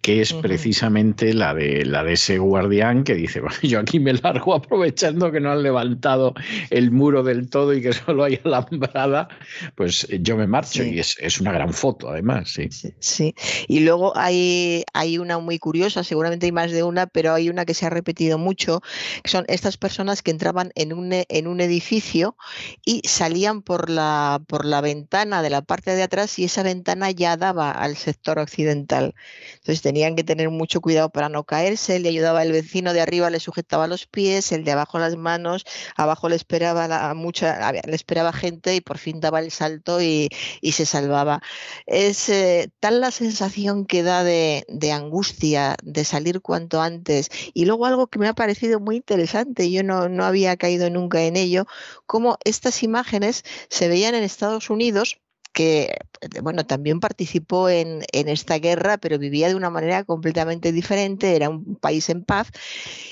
[0.00, 4.14] que es precisamente la de, la de ese guardián que dice, bueno, yo aquí me
[4.14, 6.32] largo aprovechando que no han levantado
[6.70, 9.28] el muro del todo y que solo hay alambrada,
[9.74, 12.70] pues yo me marcho y es, es, una gran foto además, sí.
[12.98, 13.34] sí.
[13.68, 17.66] y luego hay, hay una muy curiosa, seguramente hay más de una, pero hay una
[17.66, 18.80] que se ha repetido mucho,
[19.22, 22.36] que son estas personas que entraban en un en un edificio
[22.84, 27.10] y salían por la, por la ventana de la parte de atrás y esa ventana
[27.10, 29.14] ya daba al sector occidental.
[29.54, 33.30] Entonces tenían que tener mucho cuidado para no caerse, le ayudaba el vecino de arriba,
[33.30, 35.64] le sujetaba los pies, el de abajo las manos,
[35.96, 40.28] abajo le esperaba la, mucha, le esperaba gente y por fin daba el salto y,
[40.76, 41.40] se salvaba.
[41.86, 47.30] Es eh, tal la sensación que da de, de angustia, de salir cuanto antes.
[47.54, 51.15] Y luego algo que me ha parecido muy interesante, yo no, no había caído nunca
[51.24, 51.66] en ello,
[52.06, 55.20] cómo estas imágenes se veían en Estados Unidos
[55.56, 55.96] que
[56.42, 61.76] bueno, también participó en, esta guerra, pero vivía de una manera completamente diferente, era un
[61.76, 62.48] país en paz,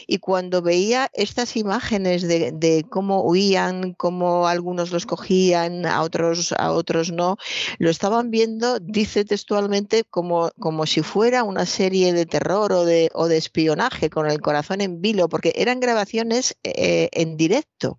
[0.06, 6.72] y cuando veía estas imágenes de, cómo huían, cómo algunos los cogían, a otros, a
[6.72, 7.38] otros no,
[7.78, 13.10] lo estaban viendo, dice textualmente, como, como si fuera una serie de terror o de,
[13.14, 17.98] o de espionaje, con el corazón en vilo, porque eran grabaciones eh, en directo.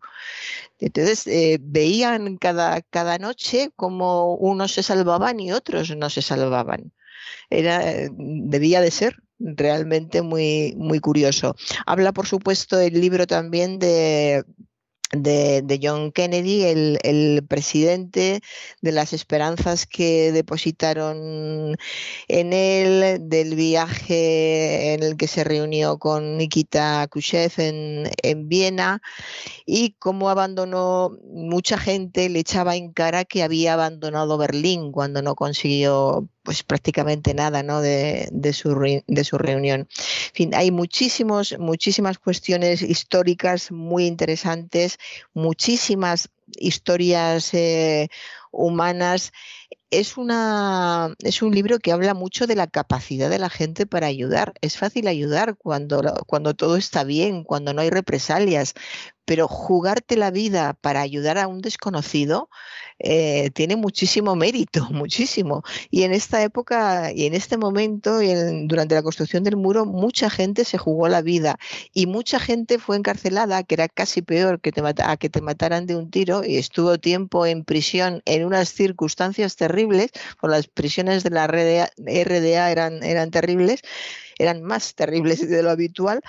[0.80, 6.92] Entonces eh, veían cada, cada noche como unos se salvaban y otros no se salvaban.
[7.50, 11.56] Era, debía de ser realmente muy, muy curioso.
[11.86, 14.44] Habla, por supuesto, el libro también de
[15.24, 18.42] de, John Kennedy, el, presidente,
[18.82, 21.76] de las esperanzas que depositaron
[22.28, 29.02] en él, del viaje en el que se reunió con Nikita Khrushchev en, en Viena
[29.66, 35.36] y cómo abandonó, mucha gente le echaba en cara que había abandonado Berlín cuando no
[35.36, 37.82] consiguió pues prácticamente nada ¿no?
[37.82, 39.90] de, su, de su reunión.
[40.54, 44.98] Hay muchísimos, muchísimas cuestiones históricas muy interesantes,
[45.34, 48.08] muchísimas historias eh,
[48.52, 49.34] humanas.
[49.90, 54.08] Es, una, es un libro que habla mucho de la capacidad de la gente para
[54.08, 54.54] ayudar.
[54.62, 58.74] Es fácil ayudar cuando, cuando todo está bien, cuando no hay represalias,
[59.26, 62.50] pero jugarte la vida para ayudar a un desconocido
[62.98, 65.64] eh, tiene muchísimo mérito, muchísimo.
[65.90, 68.20] Y en esta época y en este momento,
[68.68, 71.58] durante la construcción del muro, mucha gente se jugó la vida
[71.94, 75.88] y mucha gente fue encarcelada, que era casi peor que te a que te mataran
[75.88, 81.24] de un tiro, y estuvo tiempo en prisión en unas circunstancias terribles, por las prisiones
[81.24, 83.82] de la RDA, RDA eran terribles,
[84.38, 86.22] eran más terribles de lo habitual.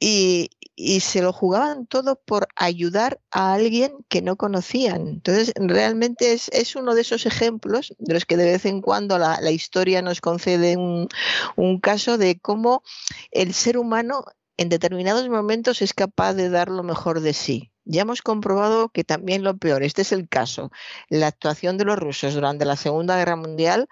[0.00, 5.06] Y, y se lo jugaban todo por ayudar a alguien que no conocían.
[5.08, 9.50] Entonces, realmente es, uno de esos ejemplos de los que de vez en cuando la,
[9.50, 11.08] historia nos concede un,
[11.56, 12.82] un caso de cómo
[13.30, 14.24] el ser humano
[14.56, 17.70] en determinados momentos es capaz de dar lo mejor de sí.
[17.84, 20.70] Ya hemos comprobado que también lo peor, este es el caso,
[21.08, 23.88] la actuación de los rusos durante la Segunda Guerra Mundial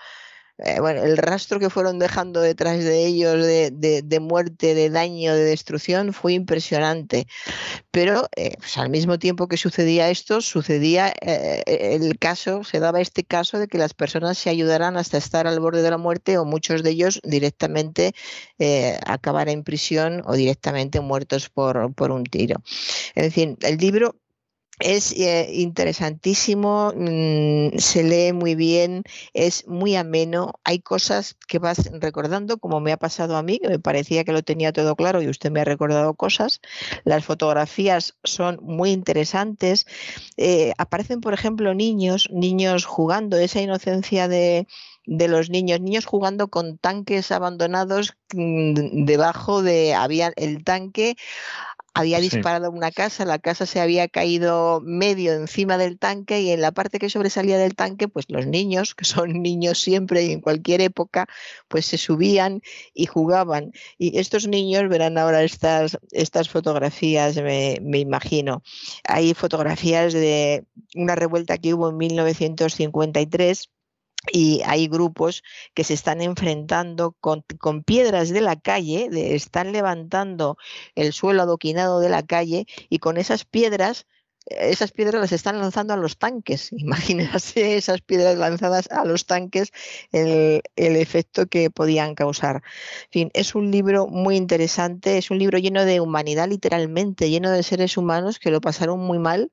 [0.59, 5.45] eh, bueno, el rastro que fueron dejando detrás de ellos de, muerte, de daño, de
[5.45, 7.27] destrucción fue impresionante.
[7.91, 13.01] Pero eh, pues, al mismo tiempo que sucedía esto, sucedía eh, el caso, se daba
[13.01, 16.39] este caso de que las personas se ayudaran hasta estar al borde de la muerte
[16.39, 18.15] o muchos de ellos directamente
[19.07, 22.63] acabar en prisión o directamente muertos por, por un tiro.
[23.15, 24.17] En fin, el libro
[24.79, 29.03] es eh, interesantísimo, mm, se lee muy bien,
[29.35, 30.55] es muy ameno.
[30.65, 34.33] Hay cosas que vas recordando, como me ha pasado a mí, que me parecía que
[34.33, 36.61] lo tenía todo claro y usted me ha recordado cosas.
[37.05, 39.87] Las fotografías son muy interesantes.
[40.37, 44.67] Eh, aparecen, por ejemplo, niños, niños jugando, esa inocencia de,
[45.09, 51.17] de los niños, niños jugando con tanques abandonados mm, debajo de había el tanque
[51.95, 56.61] había disparado una casa, la casa se había caído medio encima del tanque y en
[56.61, 60.41] la parte que sobresalía del tanque, pues los niños, que son niños siempre y en
[60.41, 61.27] cualquier época,
[61.69, 62.63] pues se subían
[62.95, 63.73] y jugaban.
[63.99, 68.63] Y estos niños verán ahora estas, estas fotografías, me, me imagino.
[69.05, 70.65] Hay fotografías de
[70.95, 73.71] una revuelta que hubo en 1953
[74.33, 75.43] y hay grupos
[75.75, 77.45] que se están enfrentando con,
[77.85, 80.59] piedras de la calle, están levantando
[80.95, 84.07] el suelo adoquinado de la calle y con esas piedras
[84.51, 86.71] esas piedras las están lanzando a los tanques.
[86.79, 89.73] Imagínense esas piedras lanzadas a los tanques,
[90.11, 92.63] el, el, efecto que podían causar.
[93.05, 97.51] En fin, es un libro muy interesante, es un libro lleno de humanidad, literalmente, lleno
[97.51, 99.53] de seres humanos que lo pasaron muy mal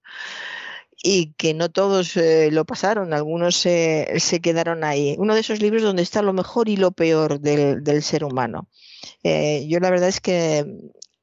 [1.04, 5.16] y que no todos eh, lo pasaron, algunos se quedaron ahí.
[5.18, 8.68] Uno de esos libros donde está lo mejor y lo peor del, ser humano.
[9.24, 10.66] Eh, yo la verdad es que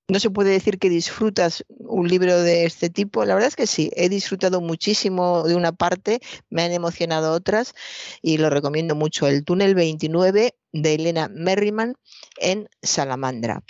[0.08, 3.24] no se puede decir que disfrutas un libro de este tipo.
[3.24, 6.20] La verdad es que sí, he disfrutado muchísimo de una parte,
[6.50, 7.74] me han emocionado otras
[8.20, 9.26] y lo recomiendo mucho.
[9.26, 11.94] El túnel 29 de Elena Merriman
[12.38, 13.62] en Salamandra.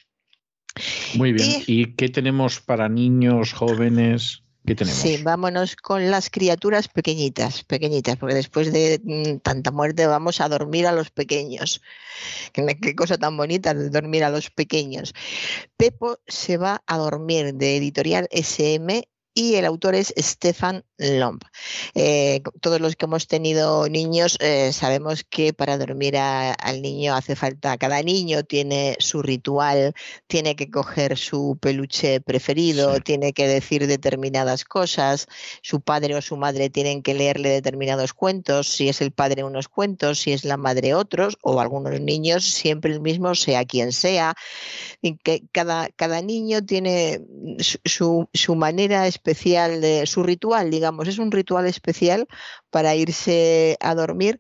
[1.14, 1.62] Muy bien.
[1.66, 4.42] ¿Y qué tenemos para niños, jóvenes?
[4.84, 10.48] Sí, vámonos con las criaturas pequeñitas, pequeñitas, porque después de mm, tanta muerte vamos a
[10.48, 11.82] dormir a los pequeños.
[12.80, 15.14] Qué cosa tan bonita de dormir a los pequeños.
[15.76, 21.40] Pepo se va a dormir de editorial SM y el autor es Stefan Lomb.
[21.94, 27.34] Eh, todos los que hemos tenido niños eh, sabemos que para dormir al niño hace
[27.36, 29.94] falta, cada niño tiene su ritual,
[30.26, 35.26] tiene que coger su peluche preferido, tiene que decir determinadas cosas,
[35.62, 39.68] su padre o su madre tienen que leerle determinados cuentos, si es el padre unos
[39.68, 44.34] cuentos, si es la madre otros, o algunos niños siempre el mismo, sea quien sea.
[45.00, 47.20] Y que cada, cada niño tiene
[47.58, 52.26] su, su manera especial, de, su ritual, digamos, es un ritual especial
[52.70, 54.38] para irse a dormir.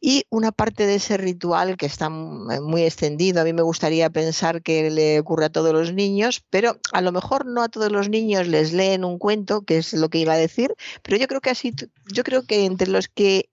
[0.00, 4.62] Y una parte de ese ritual que está muy extendido, a mí me gustaría pensar
[4.62, 8.08] que le ocurre a todos los niños, pero a lo mejor no a todos los
[8.08, 11.40] niños les leen un cuento, que es lo que iba a decir, pero yo creo
[11.40, 11.72] que así,
[12.12, 13.50] yo creo que entre los que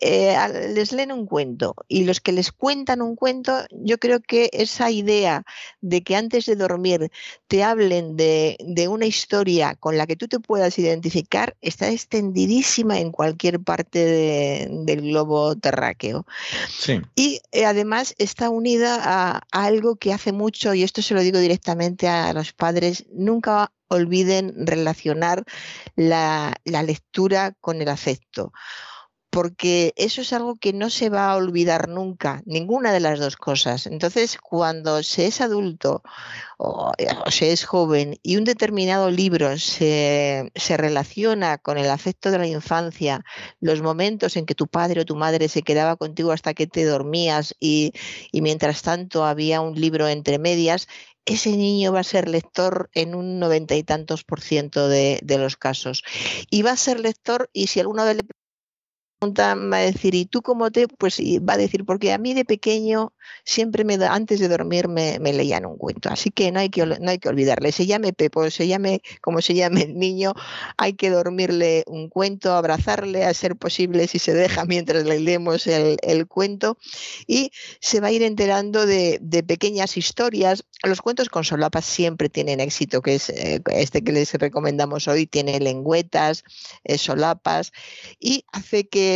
[0.00, 0.36] eh,
[0.74, 4.90] les leen un cuento y los que les cuentan un cuento, yo creo que esa
[4.90, 5.44] idea
[5.80, 7.10] de que antes de dormir
[7.48, 8.56] te hablen de,
[8.88, 15.02] una historia con la que tú te puedas identificar está extendidísima en cualquier parte del
[15.02, 16.24] globo terráqueo.
[17.14, 21.38] Y eh, además está unida a, algo que hace mucho, y esto se lo digo
[21.38, 25.44] directamente a los padres, nunca olviden relacionar
[25.96, 28.52] la, la lectura con el afecto
[29.30, 33.36] porque eso es algo que no se va a olvidar nunca, ninguna de las dos
[33.36, 33.86] cosas.
[33.86, 36.02] Entonces, cuando se es adulto
[36.58, 36.92] o,
[37.30, 43.24] se es joven y un determinado libro se, relaciona con el afecto de la infancia,
[43.60, 46.84] los momentos en que tu padre o tu madre se quedaba contigo hasta que te
[46.84, 47.92] dormías y,
[48.32, 50.88] mientras tanto había un libro entre medias,
[51.24, 55.38] ese niño va a ser lector en un noventa y tantos por ciento de, de,
[55.38, 56.02] los casos.
[56.50, 58.22] Y va a ser lector y si alguna vez le
[59.22, 60.88] va a decir, ¿y tú cómo te?
[60.88, 63.12] Pues va a decir, porque a mí de pequeño
[63.44, 67.10] siempre me, antes de dormir me, leían un cuento, así que no hay que, no
[67.10, 70.32] hay que olvidarle, se llame Pepo, se llame como se llame el niño,
[70.78, 75.66] hay que dormirle un cuento, abrazarle a ser posible si se deja mientras le leemos
[75.66, 76.78] el, cuento
[77.26, 77.50] y
[77.80, 80.64] se va a ir enterando de, pequeñas historias.
[80.82, 85.26] Los cuentos con solapas siempre tienen éxito, que es eh, este que les recomendamos hoy,
[85.26, 86.44] tiene lengüetas,
[86.84, 87.72] eh, solapas
[88.18, 89.09] y hace que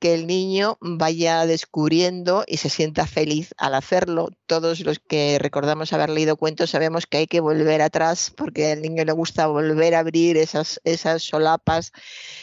[0.00, 4.30] que, el niño vaya descubriendo y se sienta feliz al hacerlo.
[4.46, 8.82] Todos los que recordamos haber leído cuentos sabemos que hay que volver atrás porque al
[8.82, 11.92] niño le gusta volver a abrir esas, esas solapas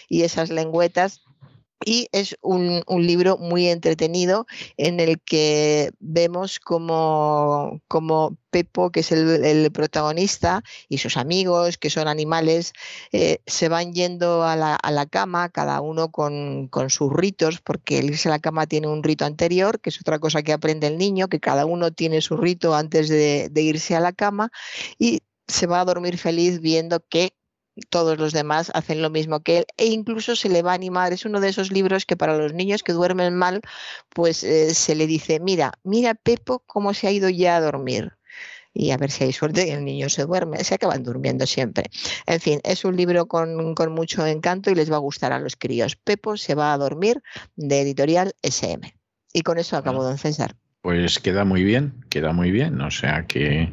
[0.09, 1.21] y esas lengüetas
[1.85, 4.47] y es un, libro muy entretenido
[4.77, 11.89] en el que vemos como, como Pepo, que es el, protagonista, y sus amigos, que
[11.89, 12.73] son animales,
[13.11, 18.29] eh, se van yendo a la, cama, cada uno con, sus ritos, porque el irse
[18.29, 21.27] a la cama tiene un rito anterior, que es otra cosa que aprende el niño,
[21.27, 24.51] que cada uno tiene su rito antes de irse a la cama,
[24.97, 27.36] y se va a dormir feliz viendo que
[27.89, 31.13] todos los demás hacen lo mismo que él e incluso se le va a animar.
[31.13, 33.61] Es uno de esos libros que para los niños que duermen mal,
[34.09, 38.13] pues eh, se le dice, mira, mira Pepo cómo se ha ido ya a dormir.
[38.73, 41.85] Y a ver si hay suerte y el niño se duerme, se acaban durmiendo siempre.
[42.27, 43.55] En fin, es un libro con,
[43.89, 45.95] mucho encanto y les va a gustar a los críos.
[45.95, 47.23] Pepo se va a dormir
[47.55, 48.93] de editorial SM.
[49.33, 50.55] Y con eso acabo, don César.
[50.81, 52.79] Pues queda muy bien, queda muy bien.
[52.81, 53.69] O sea que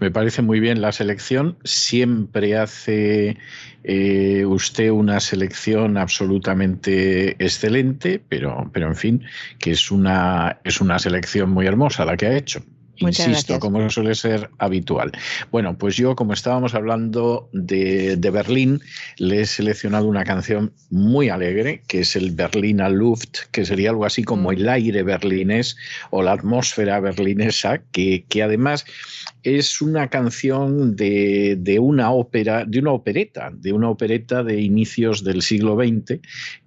[0.00, 1.56] me parece muy bien la selección.
[1.64, 3.38] Siempre hace
[3.84, 9.24] eh, usted una selección absolutamente excelente, pero, pero en fin,
[9.58, 12.62] que es una, es una selección muy hermosa la que ha hecho.
[12.98, 15.12] Insisto, como suele ser habitual.
[15.50, 18.80] Bueno, pues yo, como estábamos hablando de, Berlín,
[19.16, 24.04] le he seleccionado una canción muy alegre, que es el Berliner Luft, que sería algo
[24.04, 24.52] así como mm.
[24.54, 25.76] el aire berlinés
[26.10, 28.84] o la atmósfera berlinesa, que, que además
[29.42, 35.24] es una canción de, de, una ópera, de una opereta, de una opereta de inicios
[35.24, 36.20] del siglo XX,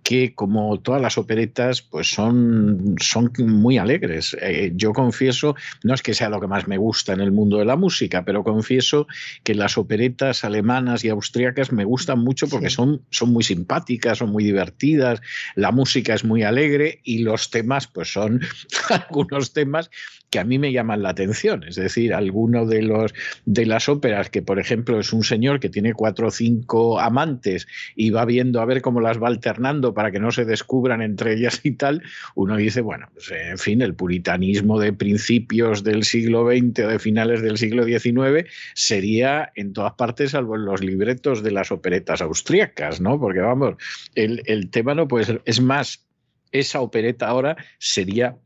[0.04, 4.36] que como todas las operetas, pues son, son muy alegres.
[4.42, 7.58] Eh, yo confieso, no es que sea lo que más me gusta en el mundo
[7.58, 9.08] de la música, pero confieso
[9.44, 14.32] que las operetas alemanas y austriacas me gustan mucho porque son, son muy simpáticas, son
[14.32, 15.22] muy divertidas,
[15.56, 18.42] la música es muy alegre y los temas, pues son
[18.90, 19.90] algunos temas
[20.32, 21.64] que a mí me llaman la atención.
[21.68, 23.14] Es decir, alguno de los
[23.46, 27.68] de las óperas que, por ejemplo, es un señor que tiene cuatro o cinco amantes
[27.96, 31.34] y va viendo a ver cómo las va alternando para que no se descubran entre
[31.34, 32.02] ellas y tal,
[32.34, 37.00] uno dice, bueno, pues, en fin, el puritanismo de principios del siglo XX o de
[37.00, 42.22] finales del siglo XIX sería en todas partes, salvo en los libretos de las operetas
[42.22, 43.20] austríacas, ¿no?
[43.20, 43.76] Porque vamos,
[44.16, 45.42] el, el tema no puede ser.
[45.44, 46.06] Es más,
[46.54, 48.38] esa opereta ahora sería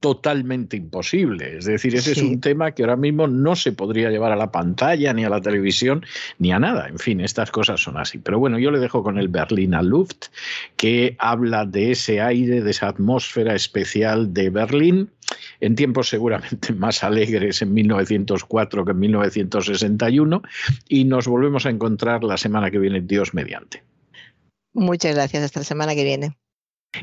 [0.00, 1.58] totalmente imposible.
[1.58, 4.52] Es decir, ese es un tema que ahora mismo no se podría llevar a la
[4.52, 6.04] pantalla, ni a la televisión,
[6.38, 6.88] ni a nada.
[6.88, 8.18] En fin, estas cosas son así.
[8.18, 10.26] Pero bueno, yo le dejo con el Berliner Luft,
[10.76, 15.10] que habla de ese aire, de esa atmósfera especial de Berlín,
[15.60, 20.42] en tiempos seguramente más alegres en 1904 que en 1961,
[20.88, 23.82] y nos volvemos a encontrar la semana que viene, Dios mediante.
[24.74, 26.36] Muchas gracias, hasta la semana que viene.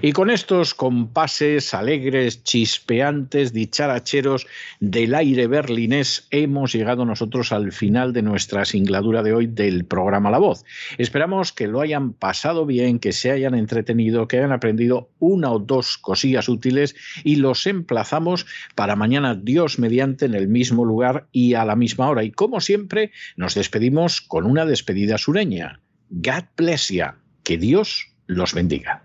[0.02, 4.48] Y con estos compases alegres, chispeantes, dicharacheros
[4.80, 10.32] del aire berlinés, hemos llegado nosotros al final de nuestra singladura de hoy del programa
[10.32, 10.66] La Voz.
[10.98, 15.60] Esperamos que lo hayan pasado bien, que se hayan entretenido, que hayan aprendido una o
[15.60, 21.54] dos cosillas útiles y los emplazamos para mañana, Dios mediante, en el mismo lugar y
[21.54, 22.24] a la misma hora.
[22.24, 25.80] Y como siempre, nos despedimos con una despedida sureña.
[26.10, 27.06] God bless you.
[27.44, 29.05] Que Dios los bendiga.